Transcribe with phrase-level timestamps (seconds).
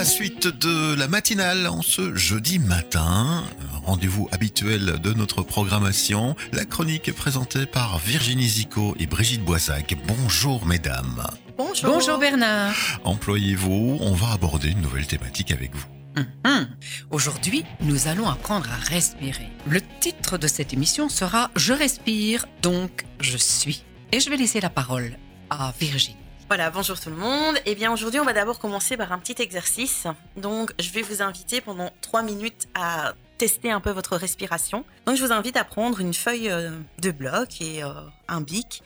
[0.00, 3.44] La suite de la matinale en ce jeudi matin.
[3.84, 6.36] Rendez-vous habituel de notre programmation.
[6.54, 9.94] La chronique présentée par Virginie Zico et Brigitte Boisac.
[10.06, 11.22] Bonjour mesdames.
[11.58, 11.92] Bonjour.
[11.92, 12.74] Bonjour Bernard.
[13.04, 15.86] Employez-vous, on va aborder une nouvelle thématique avec vous.
[16.16, 16.66] Mhm.
[17.10, 19.50] Aujourd'hui, nous allons apprendre à respirer.
[19.68, 23.84] Le titre de cette émission sera Je respire, donc je suis.
[24.12, 25.18] Et je vais laisser la parole
[25.50, 26.19] à Virginie.
[26.50, 27.54] Voilà, bonjour tout le monde.
[27.64, 30.08] Eh bien, aujourd'hui, on va d'abord commencer par un petit exercice.
[30.36, 34.84] Donc, je vais vous inviter pendant trois minutes à tester un peu votre respiration.
[35.06, 37.92] Donc, je vous invite à prendre une feuille euh, de bloc et euh,
[38.26, 38.82] un bic.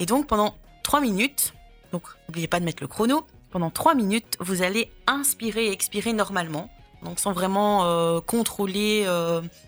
[0.00, 1.54] Et donc, pendant trois minutes,
[1.92, 6.14] donc n'oubliez pas de mettre le chrono, pendant trois minutes, vous allez inspirer et expirer
[6.14, 6.68] normalement.
[7.04, 9.06] Donc, sans vraiment euh, contrôler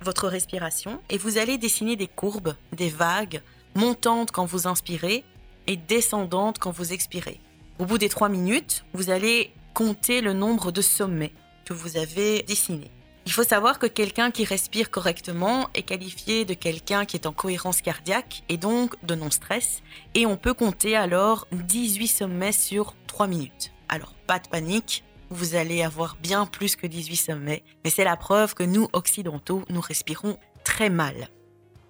[0.01, 1.01] votre respiration.
[1.11, 3.41] Et vous allez dessiner des courbes, des vagues
[3.77, 5.23] montantes quand vous inspirez
[5.67, 7.41] et descendante quand vous expirez.
[7.79, 11.33] Au bout des trois minutes, vous allez compter le nombre de sommets
[11.65, 12.91] que vous avez dessinés.
[13.27, 17.33] Il faut savoir que quelqu'un qui respire correctement est qualifié de quelqu'un qui est en
[17.33, 19.83] cohérence cardiaque et donc de non-stress.
[20.15, 23.73] Et on peut compter alors 18 sommets sur 3 minutes.
[23.89, 28.17] Alors pas de panique, vous allez avoir bien plus que 18 sommets, mais c'est la
[28.17, 31.29] preuve que nous, occidentaux, nous respirons très mal.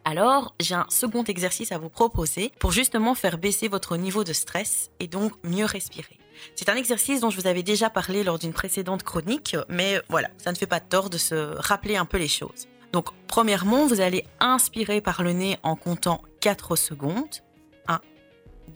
[0.08, 4.32] Alors, j'ai un second exercice à vous proposer pour justement faire baisser votre niveau de
[4.32, 6.20] stress et donc mieux respirer.
[6.54, 10.28] C'est un exercice dont je vous avais déjà parlé lors d'une précédente chronique, mais voilà,
[10.38, 12.68] ça ne fait pas tort de se rappeler un peu les choses.
[12.92, 17.42] Donc, premièrement, vous allez inspirer par le nez en comptant 4 secondes.
[17.88, 18.00] 1,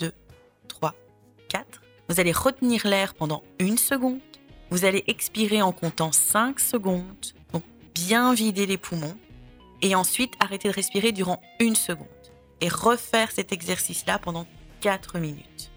[0.00, 0.12] 2,
[0.66, 0.94] 3,
[1.48, 1.80] 4.
[2.08, 4.18] Vous allez retenir l'air pendant une seconde.
[4.70, 7.04] Vous allez expirer en comptant 5 secondes.
[7.52, 7.62] Donc,
[7.94, 9.14] bien vider les poumons
[9.82, 12.06] et ensuite arrêter de respirer durant une seconde
[12.60, 14.46] et refaire cet exercice-là pendant
[14.80, 15.70] 4 minutes.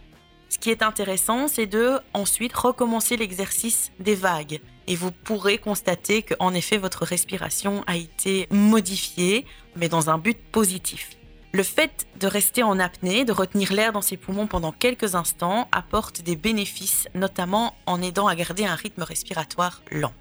[0.49, 6.21] Ce qui est intéressant, c'est de ensuite recommencer l'exercice des vagues et vous pourrez constater
[6.21, 11.11] qu'en effet votre respiration a été modifiée, mais dans un but positif.
[11.53, 15.67] Le fait de rester en apnée, de retenir l'air dans ses poumons pendant quelques instants,
[15.71, 20.13] apporte des bénéfices, notamment en aidant à garder un rythme respiratoire lent.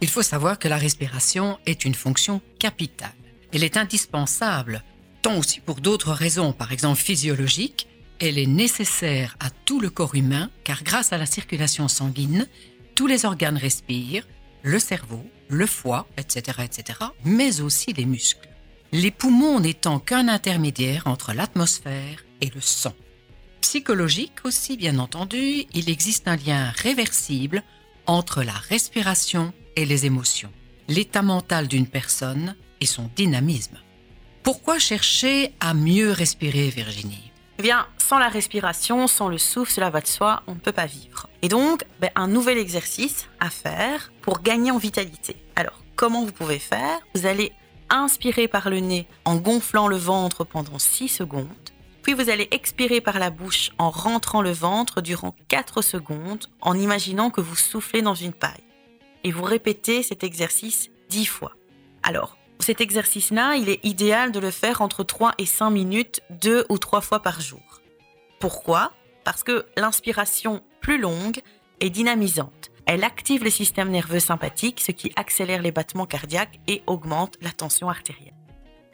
[0.00, 3.12] Il faut savoir que la respiration est une fonction capitale.
[3.52, 4.84] Elle est indispensable,
[5.22, 7.88] tant aussi pour d'autres raisons, par exemple physiologiques,
[8.20, 12.46] elle est nécessaire à tout le corps humain car grâce à la circulation sanguine,
[12.94, 14.26] tous les organes respirent,
[14.62, 18.48] le cerveau, le foie, etc., etc., mais aussi les muscles.
[18.92, 22.94] Les poumons n'étant qu'un intermédiaire entre l'atmosphère et le sang.
[23.60, 27.62] Psychologique aussi, bien entendu, il existe un lien réversible
[28.06, 30.52] entre la respiration et les émotions.
[30.88, 33.78] L'état mental d'une personne et son dynamisme.
[34.42, 37.30] Pourquoi chercher à mieux respirer, Virginie?
[37.58, 40.72] Eh bien, sans la respiration, sans le souffle, cela va de soi, on ne peut
[40.72, 41.28] pas vivre.
[41.42, 45.36] Et donc, ben, un nouvel exercice à faire pour gagner en vitalité.
[45.56, 46.98] Alors, comment vous pouvez faire?
[47.14, 47.52] Vous allez
[47.90, 51.48] inspirer par le nez en gonflant le ventre pendant 6 secondes.
[52.02, 56.78] Puis vous allez expirer par la bouche en rentrant le ventre durant 4 secondes en
[56.78, 58.64] imaginant que vous soufflez dans une paille.
[59.22, 61.52] Et vous répétez cet exercice 10 fois.
[62.02, 62.38] Alors,
[62.70, 66.78] cet exercice-là, il est idéal de le faire entre 3 et 5 minutes, deux ou
[66.78, 67.80] trois fois par jour.
[68.38, 68.92] Pourquoi?
[69.24, 71.40] Parce que l'inspiration plus longue
[71.80, 72.70] est dynamisante.
[72.86, 77.50] Elle active le système nerveux sympathique, ce qui accélère les battements cardiaques et augmente la
[77.50, 78.36] tension artérielle.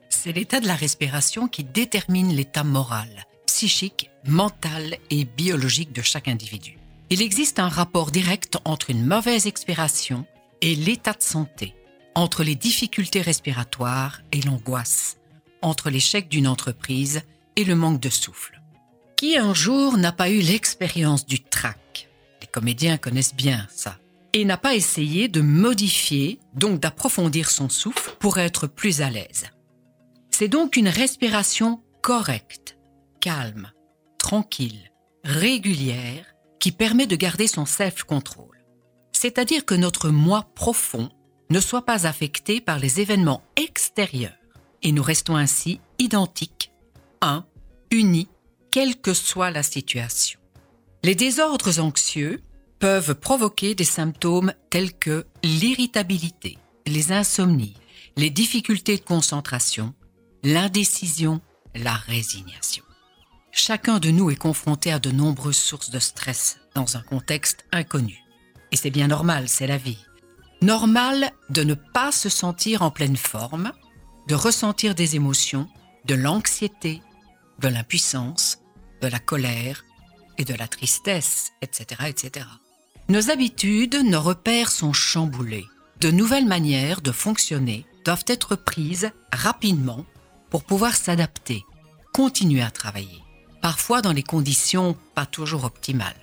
[0.08, 6.28] C'est l'état de la respiration qui détermine l'état moral, psychique, mental et biologique de chaque
[6.28, 6.78] individu.
[7.10, 10.24] Il existe un rapport direct entre une mauvaise expiration
[10.62, 11.74] et l'état de santé
[12.16, 15.18] entre les difficultés respiratoires et l'angoisse,
[15.60, 17.20] entre l'échec d'une entreprise
[17.56, 18.62] et le manque de souffle.
[19.18, 22.08] Qui un jour n'a pas eu l'expérience du trac?
[22.40, 23.98] Les comédiens connaissent bien ça.
[24.32, 29.50] Et n'a pas essayé de modifier, donc d'approfondir son souffle pour être plus à l'aise.
[30.30, 32.78] C'est donc une respiration correcte,
[33.20, 33.70] calme,
[34.18, 34.90] tranquille,
[35.22, 36.24] régulière,
[36.60, 38.64] qui permet de garder son self-control.
[39.12, 41.10] C'est-à-dire que notre moi profond
[41.50, 44.36] ne soit pas affecté par les événements extérieurs
[44.82, 46.72] et nous restons ainsi identiques,
[47.20, 47.44] un,
[47.90, 48.28] unis,
[48.70, 50.38] quelle que soit la situation.
[51.02, 52.40] Les désordres anxieux
[52.78, 57.74] peuvent provoquer des symptômes tels que l'irritabilité, les insomnies,
[58.16, 59.94] les difficultés de concentration,
[60.42, 61.40] l'indécision,
[61.74, 62.84] la résignation.
[63.50, 68.22] Chacun de nous est confronté à de nombreuses sources de stress dans un contexte inconnu.
[68.70, 70.05] Et c'est bien normal, c'est la vie.
[70.62, 73.72] Normal de ne pas se sentir en pleine forme,
[74.28, 75.68] de ressentir des émotions,
[76.06, 77.02] de l'anxiété,
[77.60, 78.58] de l'impuissance,
[79.02, 79.84] de la colère
[80.38, 82.46] et de la tristesse, etc., etc.
[83.08, 85.66] Nos habitudes, nos repères sont chamboulés.
[86.00, 90.04] De nouvelles manières de fonctionner doivent être prises rapidement
[90.50, 91.64] pour pouvoir s'adapter,
[92.12, 93.22] continuer à travailler,
[93.62, 96.16] parfois dans les conditions pas toujours optimales.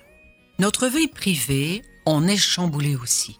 [0.59, 3.37] Notre vie privée en est chamboulée aussi.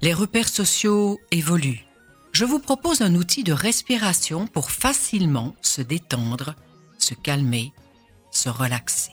[0.00, 1.84] Les repères sociaux évoluent.
[2.30, 6.54] Je vous propose un outil de respiration pour facilement se détendre,
[6.98, 7.72] se calmer,
[8.30, 9.12] se relaxer.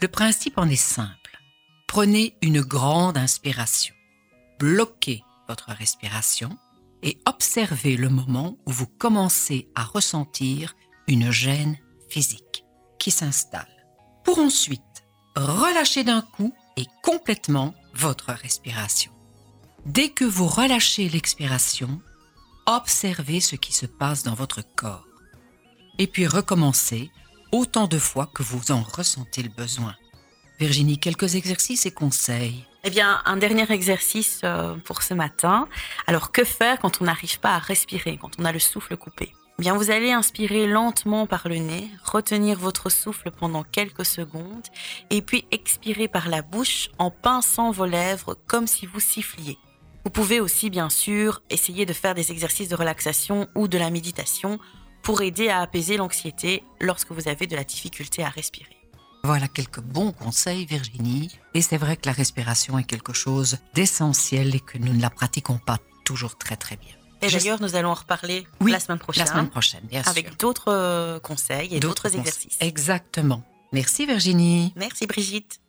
[0.00, 1.38] Le principe en est simple.
[1.86, 3.94] Prenez une grande inspiration.
[4.58, 6.58] Bloquez votre respiration
[7.04, 10.74] et observez le moment où vous commencez à ressentir
[11.06, 12.64] une gêne physique
[12.98, 13.86] qui s'installe.
[14.24, 14.80] Pour ensuite
[15.36, 19.13] relâcher d'un coup et complètement votre respiration.
[19.86, 22.00] Dès que vous relâchez l'expiration,
[22.64, 25.06] observez ce qui se passe dans votre corps.
[25.98, 27.10] Et puis recommencez
[27.52, 29.94] autant de fois que vous en ressentez le besoin.
[30.58, 32.64] Virginie, quelques exercices et conseils.
[32.84, 35.68] Eh bien, un dernier exercice euh, pour ce matin.
[36.06, 39.32] Alors, que faire quand on n'arrive pas à respirer, quand on a le souffle coupé?
[39.58, 44.66] Eh Bien, vous allez inspirer lentement par le nez, retenir votre souffle pendant quelques secondes,
[45.10, 49.58] et puis expirer par la bouche en pinçant vos lèvres comme si vous siffliez.
[50.04, 53.90] Vous pouvez aussi, bien sûr, essayer de faire des exercices de relaxation ou de la
[53.90, 54.58] méditation
[55.02, 58.76] pour aider à apaiser l'anxiété lorsque vous avez de la difficulté à respirer.
[59.22, 61.30] Voilà quelques bons conseils, Virginie.
[61.54, 65.08] Et c'est vrai que la respiration est quelque chose d'essentiel et que nous ne la
[65.08, 66.94] pratiquons pas toujours très très bien.
[67.22, 69.24] Et d'ailleurs, nous allons en reparler la semaine prochaine.
[69.24, 70.10] La semaine prochaine, bien sûr.
[70.10, 72.58] Avec d'autres euh, conseils et d'autres exercices.
[72.60, 73.42] Exactement.
[73.72, 74.74] Merci Virginie.
[74.76, 75.60] Merci Brigitte.